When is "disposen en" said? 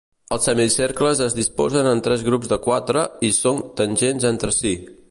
1.41-2.03